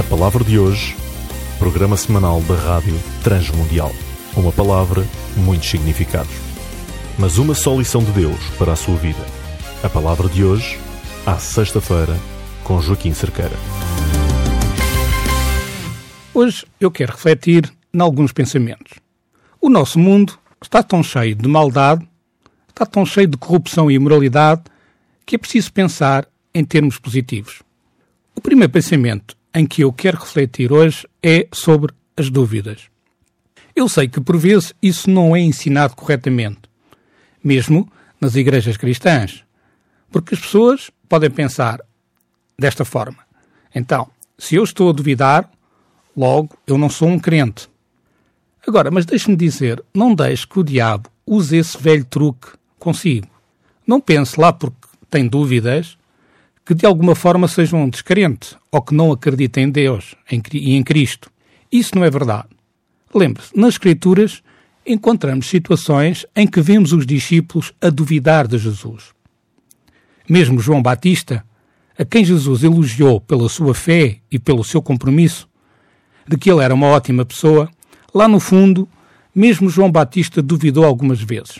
[0.00, 0.96] A palavra de hoje,
[1.58, 3.92] programa semanal da Rádio Transmundial.
[4.34, 6.32] Uma palavra, muitos significados.
[7.18, 9.22] Mas uma só lição de Deus para a sua vida.
[9.82, 10.78] A palavra de hoje,
[11.26, 12.16] à sexta-feira,
[12.64, 13.54] com Joaquim Cerqueira.
[16.32, 18.94] Hoje eu quero refletir em alguns pensamentos.
[19.60, 22.08] O nosso mundo está tão cheio de maldade,
[22.70, 24.62] está tão cheio de corrupção e imoralidade,
[25.26, 27.62] que é preciso pensar em termos positivos.
[28.34, 32.88] O primeiro pensamento em que eu quero refletir hoje é sobre as dúvidas.
[33.74, 36.60] Eu sei que por vezes isso não é ensinado corretamente,
[37.42, 37.90] mesmo
[38.20, 39.44] nas igrejas cristãs,
[40.10, 41.80] porque as pessoas podem pensar
[42.58, 43.18] desta forma.
[43.74, 45.50] Então, se eu estou a duvidar,
[46.16, 47.68] logo eu não sou um crente.
[48.66, 52.48] Agora, mas deixe-me dizer, não deixe que o diabo use esse velho truque
[52.78, 53.28] consigo.
[53.86, 54.76] Não pense lá porque
[55.08, 55.96] tem dúvidas
[56.70, 60.84] que de alguma forma sejam um descrente ou que não acreditem em Deus e em
[60.84, 61.28] Cristo.
[61.72, 62.46] Isso não é verdade.
[63.12, 64.40] Lembre-se, nas Escrituras
[64.86, 69.06] encontramos situações em que vemos os discípulos a duvidar de Jesus.
[70.28, 71.44] Mesmo João Batista,
[71.98, 75.48] a quem Jesus elogiou pela sua fé e pelo seu compromisso,
[76.24, 77.68] de que ele era uma ótima pessoa,
[78.14, 78.88] lá no fundo,
[79.34, 81.58] mesmo João Batista duvidou algumas vezes.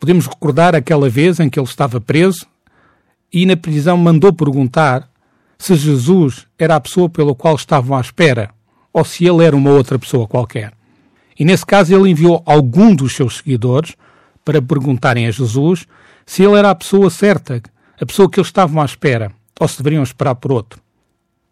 [0.00, 2.52] Podemos recordar aquela vez em que ele estava preso
[3.34, 5.10] e na prisão mandou perguntar
[5.58, 8.50] se Jesus era a pessoa pela qual estavam à espera
[8.92, 10.72] ou se ele era uma outra pessoa qualquer.
[11.36, 13.96] E nesse caso ele enviou algum dos seus seguidores
[14.44, 15.84] para perguntarem a Jesus
[16.24, 17.60] se ele era a pessoa certa,
[18.00, 20.80] a pessoa que eles estavam à espera, ou se deveriam esperar por outro.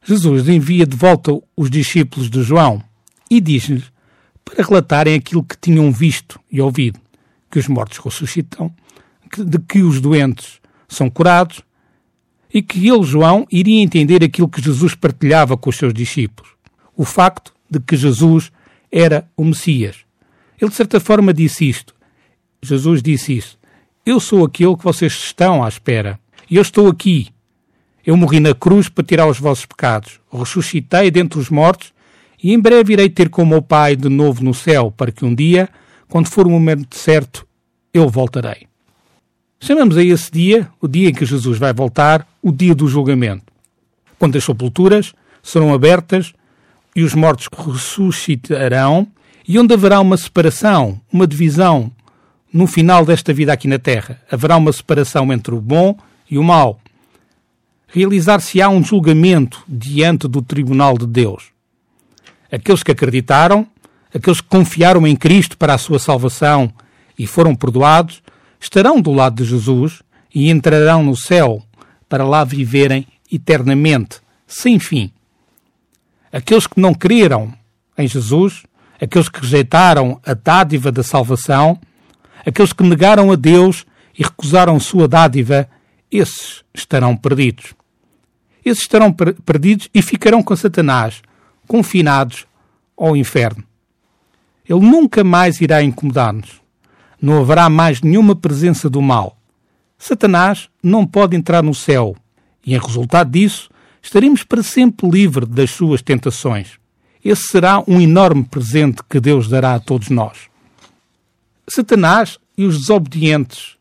[0.04, 2.80] Jesus envia de volta os discípulos de João
[3.28, 3.90] e diz-lhes
[4.44, 7.00] para relatarem aquilo que tinham visto e ouvido,
[7.50, 8.72] que os mortos ressuscitam,
[9.36, 11.62] de que os doentes são curados
[12.52, 16.50] e que ele, João, iria entender aquilo que Jesus partilhava com os seus discípulos.
[16.96, 18.52] O facto de que Jesus
[18.90, 19.96] era o Messias.
[20.60, 21.94] Ele, de certa forma, disse isto.
[22.62, 23.58] Jesus disse isso.
[24.04, 26.18] Eu sou aquele que vocês estão à espera.
[26.50, 27.28] Eu estou aqui.
[28.04, 30.20] Eu morri na cruz para tirar os vossos pecados.
[30.30, 31.92] Ressuscitei dentre os mortos
[32.42, 35.24] e em breve irei ter com o meu Pai de novo no céu, para que
[35.24, 35.68] um dia,
[36.08, 37.46] quando for o momento certo,
[37.94, 38.71] eu voltarei.
[39.64, 43.44] Chamamos a esse dia, o dia em que Jesus vai voltar, o dia do julgamento,
[44.18, 46.32] quando as sepulturas serão abertas
[46.96, 49.06] e os mortos ressuscitarão,
[49.46, 51.92] e onde haverá uma separação, uma divisão
[52.52, 54.20] no final desta vida aqui na Terra.
[54.28, 55.96] Haverá uma separação entre o bom
[56.28, 56.80] e o mau.
[57.86, 61.52] Realizar-se-á um julgamento diante do tribunal de Deus.
[62.50, 63.64] Aqueles que acreditaram,
[64.12, 66.72] aqueles que confiaram em Cristo para a sua salvação
[67.16, 68.21] e foram perdoados,
[68.62, 70.02] estarão do lado de Jesus
[70.32, 71.62] e entrarão no céu
[72.08, 75.12] para lá viverem eternamente, sem fim.
[76.32, 77.52] Aqueles que não creram
[77.98, 78.62] em Jesus,
[79.00, 81.78] aqueles que rejeitaram a dádiva da salvação,
[82.46, 83.84] aqueles que negaram a Deus
[84.16, 85.68] e recusaram sua dádiva,
[86.10, 87.74] esses estarão perdidos.
[88.64, 91.20] Esses estarão per perdidos e ficarão com Satanás,
[91.66, 92.46] confinados
[92.96, 93.64] ao inferno.
[94.68, 96.61] Ele nunca mais irá incomodar-nos
[97.22, 99.38] não haverá mais nenhuma presença do mal.
[99.96, 102.16] Satanás não pode entrar no céu
[102.66, 103.70] e, em resultado disso,
[104.02, 106.72] estaremos para sempre livres das suas tentações.
[107.24, 110.50] Esse será um enorme presente que Deus dará a todos nós.
[111.68, 113.76] Satanás e os desobedientes,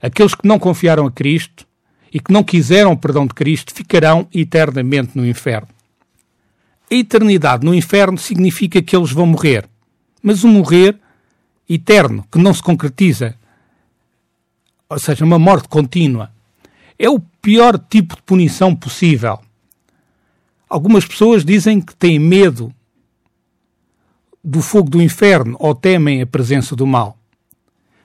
[0.00, 1.66] aqueles que não confiaram a Cristo
[2.12, 5.68] e que não quiseram o perdão de Cristo, ficarão eternamente no inferno.
[6.90, 9.68] A eternidade no inferno significa que eles vão morrer,
[10.22, 10.98] mas o morrer
[11.74, 13.36] eterno, que não se concretiza,
[14.88, 16.32] ou seja, uma morte contínua,
[16.98, 19.38] é o pior tipo de punição possível.
[20.68, 22.74] Algumas pessoas dizem que têm medo
[24.42, 27.16] do fogo do inferno ou temem a presença do mal.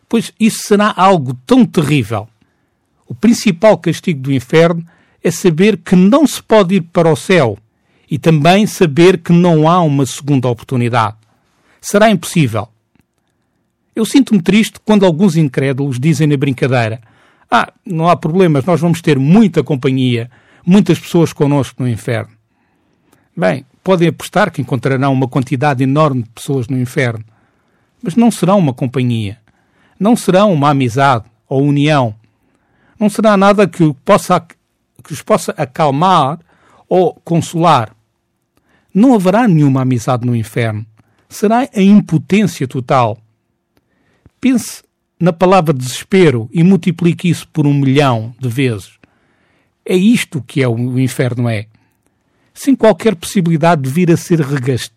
[0.07, 2.29] Pois isso será algo tão terrível.
[3.07, 4.85] O principal castigo do inferno
[5.23, 7.57] é saber que não se pode ir para o céu
[8.09, 11.17] e também saber que não há uma segunda oportunidade.
[11.81, 12.69] Será impossível.
[13.95, 16.99] Eu sinto-me triste quando alguns incrédulos dizem na brincadeira:
[17.49, 20.29] Ah, não há problemas, nós vamos ter muita companhia,
[20.65, 22.31] muitas pessoas connosco no inferno.
[23.35, 27.23] Bem, podem apostar que encontrarão uma quantidade enorme de pessoas no inferno,
[28.03, 29.39] mas não serão uma companhia,
[29.97, 32.13] não serão uma amizade ou união,
[32.99, 36.39] não será nada que, possa, que os possa acalmar
[36.89, 37.95] ou consolar.
[38.93, 40.85] Não haverá nenhuma amizade no inferno.
[41.27, 43.17] Será a impotência total
[44.39, 44.83] Pense
[45.19, 48.91] na palavra desespero e multiplique isso por um milhão de vezes.
[49.85, 51.67] É isto que é o inferno é.
[52.53, 54.39] sem qualquer possibilidade de vir a ser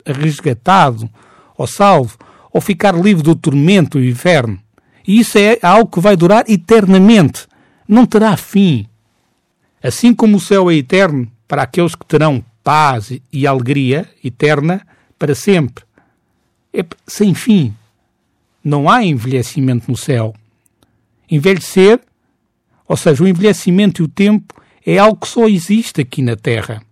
[0.05, 1.11] resgatado
[1.57, 2.17] ou salvo,
[2.53, 4.59] ou ficar livre do tormento e inferno.
[5.07, 7.47] E isso é algo que vai durar eternamente,
[7.87, 8.87] não terá fim.
[9.83, 14.87] Assim como o céu é eterno para aqueles que terão paz e alegria eterna
[15.19, 15.85] para sempre.
[16.73, 17.75] É sem fim.
[18.69, 20.35] Não há envelhecimento no céu.
[21.31, 22.01] Envelhecer,
[22.87, 24.55] ou seja, o envelhecimento e o tempo,
[24.85, 26.83] é algo que só existe aqui na Terra.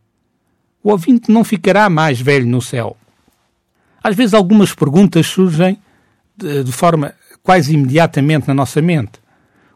[0.83, 2.97] O ouvinte não ficará mais velho no céu.
[4.03, 5.79] Às vezes algumas perguntas surgem
[6.35, 9.21] de, de forma quase imediatamente na nossa mente.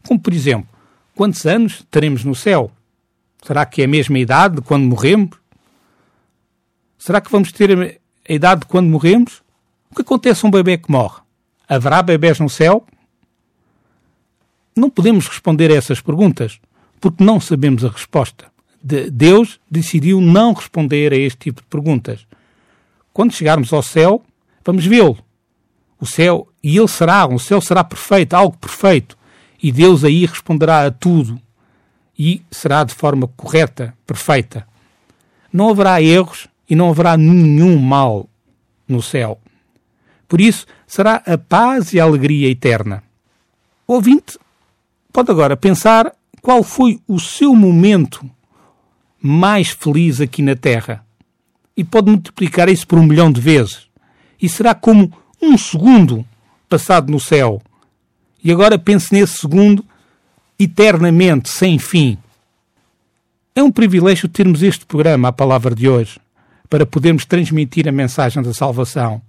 [0.06, 0.68] Como, por exemplo,
[1.14, 2.70] quantos anos teremos no céu?
[3.42, 5.36] Será que é a mesma idade de quando morremos?
[6.96, 9.42] Será que vamos ter a idade de quando morremos?
[9.90, 11.20] O que acontece a um bebê que morre?
[11.70, 12.84] Haverá bebés no céu?
[14.74, 16.58] Não podemos responder a essas perguntas
[17.00, 18.50] porque não sabemos a resposta.
[18.82, 22.26] De Deus decidiu não responder a este tipo de perguntas.
[23.12, 24.20] Quando chegarmos ao céu,
[24.64, 25.16] vamos vê-lo.
[26.00, 29.16] O céu, e ele será, o céu será perfeito, algo perfeito.
[29.62, 31.40] E Deus aí responderá a tudo.
[32.18, 34.66] E será de forma correta, perfeita.
[35.52, 38.28] Não haverá erros e não haverá nenhum mal
[38.88, 39.38] no céu.
[40.30, 43.02] Por isso, será a paz e a alegria eterna.
[43.84, 44.38] O ouvinte
[45.12, 48.24] pode agora pensar qual foi o seu momento
[49.20, 51.04] mais feliz aqui na Terra.
[51.76, 53.88] E pode multiplicar isso por um milhão de vezes.
[54.40, 55.12] E será como
[55.42, 56.24] um segundo
[56.68, 57.60] passado no céu.
[58.42, 59.84] E agora pense nesse segundo
[60.56, 62.16] eternamente, sem fim.
[63.52, 66.20] É um privilégio termos este programa, a palavra de hoje
[66.70, 69.20] para podermos transmitir a mensagem da salvação,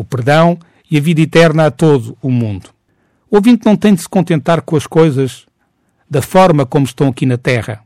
[0.00, 0.58] o perdão
[0.90, 2.70] e a vida eterna a todo o mundo.
[3.30, 5.44] O ouvinte não tem de se contentar com as coisas
[6.08, 7.82] da forma como estão aqui na Terra.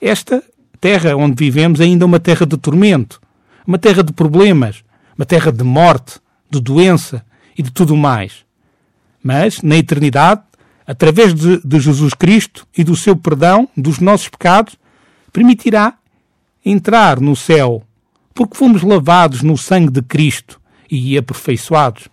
[0.00, 0.42] Esta
[0.80, 3.20] terra onde vivemos é ainda uma terra de tormento,
[3.64, 4.82] uma terra de problemas,
[5.16, 6.18] uma terra de morte,
[6.50, 7.24] de doença
[7.56, 8.44] e de tudo mais.
[9.22, 10.42] Mas, na eternidade,
[10.84, 14.74] através de, de Jesus Cristo e do seu perdão dos nossos pecados,
[15.32, 15.94] permitirá
[16.64, 17.84] entrar no céu,
[18.34, 20.59] porque fomos lavados no sangue de Cristo
[20.90, 22.08] e aperfeiçoados.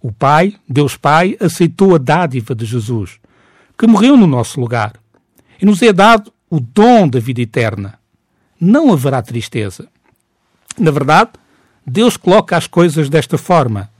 [0.00, 3.18] O Pai, Deus Pai, aceitou a dádiva de Jesus,
[3.78, 4.94] que morreu no nosso lugar,
[5.60, 7.98] e nos é dado o dom da vida eterna.
[8.60, 9.88] Não haverá tristeza.
[10.78, 11.30] Na verdade,
[11.86, 13.90] Deus coloca as coisas desta forma.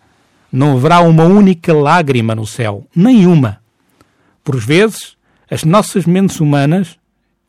[0.50, 3.60] Não haverá uma única lágrima no céu, nenhuma.
[4.44, 5.16] Por vezes,
[5.50, 6.98] as nossas mentes humanas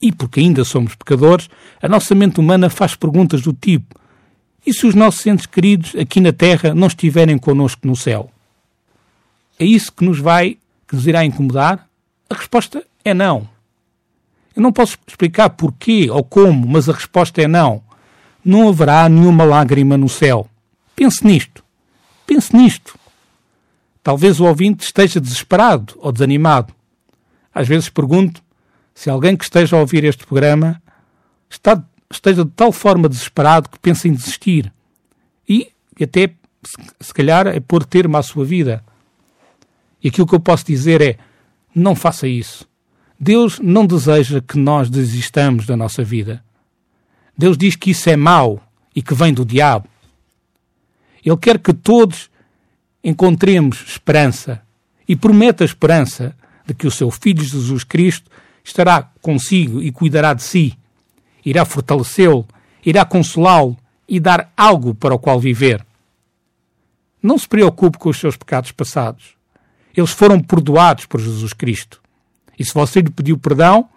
[0.04, 1.50] e porque ainda somos pecadores,
[1.82, 3.96] a nossa mente humana faz perguntas do tipo:
[4.66, 8.32] e se os nossos entes queridos aqui na Terra não estiverem connosco no céu?
[9.60, 10.58] É isso que nos vai,
[10.88, 11.88] que nos irá incomodar?
[12.30, 13.48] A resposta é não.
[14.56, 17.84] Eu não posso explicar porquê ou como, mas a resposta é não.
[18.44, 20.48] Não haverá nenhuma lágrima no céu.
[20.96, 21.64] Pense nisto.
[22.26, 22.98] Pense nisto.
[24.04, 26.74] Talvez o ouvinte esteja desesperado ou desanimado.
[27.54, 28.44] Às vezes pergunto
[28.94, 30.82] se alguém que esteja a ouvir este programa
[31.50, 31.82] está,
[32.16, 34.72] esteja de tal forma desesperado que pensa em desistir
[35.98, 36.34] e até,
[37.00, 38.84] se calhar, é pôr termo à sua vida.
[40.04, 41.18] E aquilo que eu posso dizer é:
[41.74, 42.68] não faça isso.
[43.20, 46.44] Deus não deseja que nós desistamos da nossa vida.
[47.38, 48.62] Deus diz que isso é mau
[48.96, 49.88] e que vem do diabo.
[51.24, 52.30] Ele quer que todos
[53.04, 54.62] encontremos esperança
[55.08, 56.36] e promete a esperança
[56.66, 58.30] de que o seu Filho Jesus Cristo
[58.64, 60.78] estará consigo e cuidará de si.
[61.46, 62.46] Irá fortalecê-lo,
[62.86, 65.86] irá consolá-lo e dar algo para o qual viver.
[67.22, 69.36] Não se preocupe com os seus pecados passados.
[69.96, 72.02] Eles foram perdoados por Jesus Cristo.
[72.58, 73.88] E se você lhe pediu perdão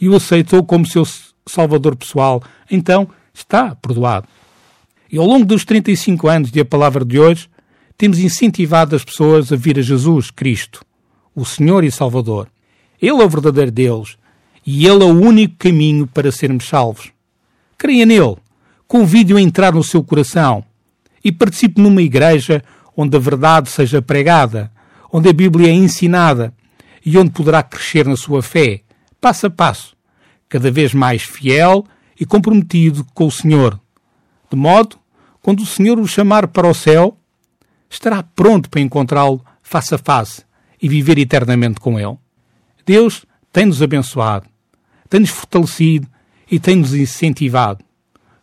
[0.00, 1.04] e o aceitou como seu
[1.46, 4.28] Salvador pessoal, então está perdoado.
[5.10, 7.48] E ao longo dos 35 anos de A Palavra de hoje,
[7.96, 10.84] temos incentivado as pessoas a vir a Jesus Cristo,
[11.34, 12.48] o Senhor e Salvador.
[13.00, 14.18] Ele é o verdadeiro Deus
[14.70, 17.10] e Ele é o único caminho para sermos salvos.
[17.78, 18.36] Creia nele,
[18.86, 20.62] convide-o a entrar no seu coração
[21.24, 22.62] e participe numa igreja
[22.94, 24.70] onde a verdade seja pregada,
[25.10, 26.52] onde a Bíblia é ensinada
[27.02, 28.82] e onde poderá crescer na sua fé,
[29.18, 29.96] passo a passo,
[30.50, 31.82] cada vez mais fiel
[32.20, 33.80] e comprometido com o Senhor.
[34.50, 34.98] De modo,
[35.40, 37.16] quando o Senhor o chamar para o céu,
[37.88, 40.42] estará pronto para encontrá-lo face a face
[40.82, 42.18] e viver eternamente com ele.
[42.84, 44.46] Deus tem-nos abençoado,
[45.08, 46.06] tem-nos fortalecido
[46.50, 47.84] e tem-nos incentivado.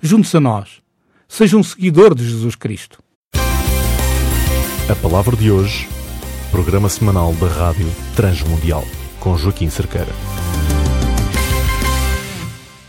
[0.01, 0.81] Junte-se a nós.
[1.27, 3.03] Seja um seguidor de Jesus Cristo.
[4.87, 5.87] A palavra de hoje,
[6.51, 8.83] programa semanal da Rádio Transmundial,
[9.19, 10.13] com Joaquim Cerqueira.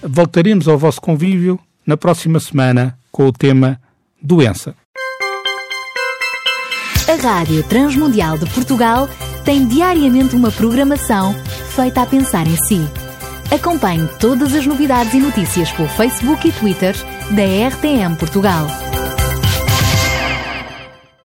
[0.02, 3.80] Voltaremos ao vosso convívio na próxima semana com o tema
[4.23, 4.75] Doença.
[7.09, 9.09] A Rádio Transmundial de Portugal
[9.45, 11.35] tem diariamente uma programação
[11.75, 13.05] feita a pensar em si.
[13.50, 16.94] Acompanhe todas as novidades e notícias pelo Facebook e Twitter
[17.30, 18.66] da RTM Portugal.